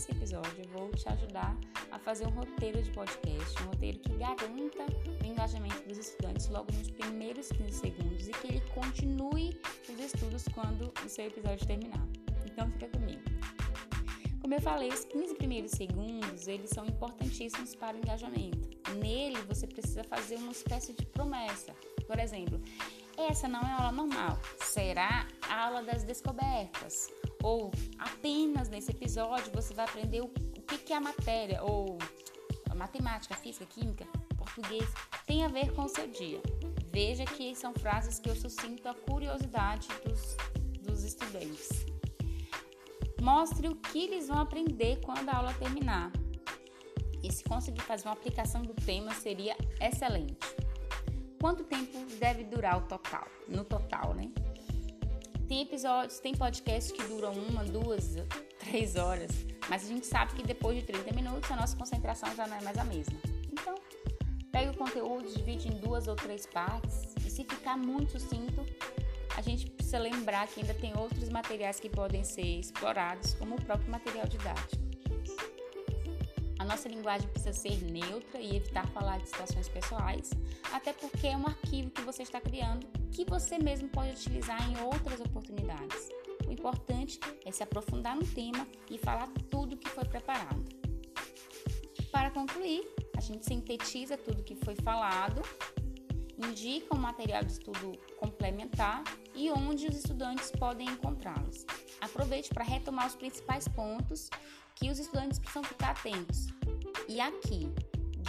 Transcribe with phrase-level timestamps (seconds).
[0.00, 1.54] nesse episódio eu vou te ajudar
[1.90, 4.46] a fazer um roteiro de podcast, um roteiro que garanta
[5.22, 9.60] o engajamento dos estudantes logo nos primeiros 15 segundos e que ele continue
[9.90, 12.02] os estudos quando o seu episódio terminar.
[12.46, 13.20] Então fica comigo.
[14.40, 18.70] Como eu falei, os 15 primeiros segundos, eles são importantíssimos para o engajamento.
[18.96, 21.74] Nele, você precisa fazer uma espécie de promessa.
[22.06, 22.58] Por exemplo,
[23.18, 27.10] essa não é aula normal, será a aula das descobertas.
[27.42, 31.98] Ou apenas nesse episódio você vai aprender o, que é a matéria, ou
[32.68, 34.88] a matemática, física, química, português,
[35.26, 36.40] tem a ver com o seu dia.
[36.92, 40.36] Veja que são frases que eu suscinto a curiosidade dos,
[40.82, 41.86] dos estudantes.
[43.20, 46.10] Mostre o que eles vão aprender quando a aula terminar.
[47.22, 50.38] E se conseguir fazer uma aplicação do tema, seria excelente.
[51.38, 53.26] Quanto tempo deve durar o total?
[53.46, 54.30] No total, né?
[55.50, 58.14] Tem episódios, tem podcasts que duram uma, duas,
[58.60, 59.32] três horas,
[59.68, 62.62] mas a gente sabe que depois de 30 minutos a nossa concentração já não é
[62.62, 63.18] mais a mesma.
[63.50, 63.74] Então,
[64.52, 68.64] pega o conteúdo, divide em duas ou três partes e se ficar muito sucinto,
[69.36, 73.60] a gente precisa lembrar que ainda tem outros materiais que podem ser explorados, como o
[73.60, 74.89] próprio material didático.
[76.70, 80.30] Nossa linguagem precisa ser neutra e evitar falar de situações pessoais,
[80.72, 84.80] até porque é um arquivo que você está criando que você mesmo pode utilizar em
[84.80, 86.08] outras oportunidades.
[86.46, 90.64] O importante é se aprofundar no tema e falar tudo que foi preparado.
[92.12, 95.42] Para concluir, a gente sintetiza tudo que foi falado
[96.38, 99.04] indica um material de estudo complementar
[99.34, 101.66] e onde os estudantes podem encontrá-los.
[102.00, 104.30] Aproveite para retomar os principais pontos
[104.74, 106.59] que os estudantes precisam ficar atentos.
[107.08, 107.72] E aqui,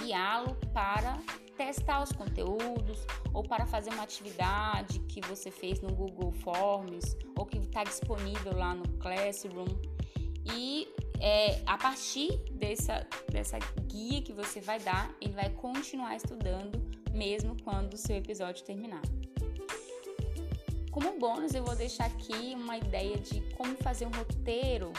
[0.00, 1.18] guiá-lo para
[1.56, 7.44] testar os conteúdos ou para fazer uma atividade que você fez no Google Forms ou
[7.44, 9.68] que está disponível lá no Classroom.
[10.56, 10.88] E
[11.20, 16.80] é, a partir dessa, dessa guia que você vai dar, ele vai continuar estudando
[17.12, 19.02] mesmo quando o seu episódio terminar.
[20.90, 24.92] Como bônus, eu vou deixar aqui uma ideia de como fazer um roteiro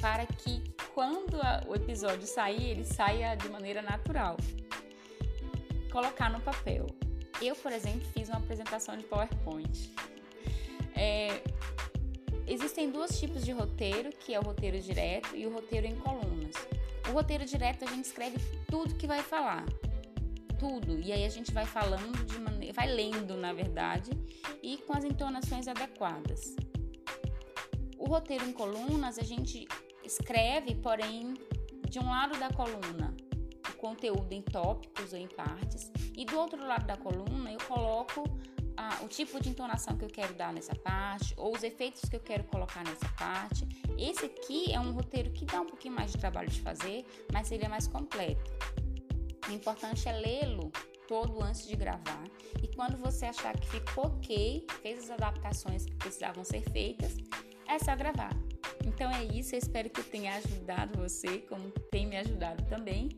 [0.00, 0.62] para que
[0.94, 4.36] quando o episódio sair, ele saia de maneira natural.
[5.90, 6.86] Colocar no papel.
[7.40, 9.92] Eu, por exemplo, fiz uma apresentação de PowerPoint.
[10.94, 11.42] É,
[12.46, 16.54] existem dois tipos de roteiro, que é o roteiro direto e o roteiro em colunas.
[17.08, 18.38] O roteiro direto a gente escreve
[18.68, 19.64] tudo que vai falar
[20.62, 21.00] tudo.
[21.00, 24.12] E aí a gente vai falando de maneira, vai lendo, na verdade,
[24.62, 26.54] e com as entonações adequadas.
[27.98, 29.66] O roteiro em colunas a gente
[30.12, 31.34] escreve, porém,
[31.88, 33.14] de um lado da coluna
[33.68, 38.24] o conteúdo em tópicos ou em partes, e do outro lado da coluna eu coloco
[38.76, 42.16] ah, o tipo de entonação que eu quero dar nessa parte, ou os efeitos que
[42.16, 43.66] eu quero colocar nessa parte.
[43.98, 47.50] Esse aqui é um roteiro que dá um pouquinho mais de trabalho de fazer, mas
[47.50, 48.50] ele é mais completo.
[49.48, 50.70] O importante é lê-lo
[51.06, 52.24] todo antes de gravar.
[52.62, 57.16] E quando você achar que ficou ok, fez as adaptações que precisavam ser feitas,
[57.68, 58.32] é só gravar.
[58.84, 63.08] Então é isso, eu espero que eu tenha ajudado você, como tem me ajudado também.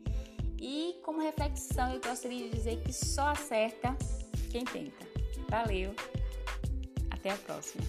[0.60, 3.96] E como reflexão, eu gostaria de dizer que só acerta
[4.50, 5.06] quem tenta.
[5.48, 5.94] Valeu,
[7.10, 7.82] até a próxima.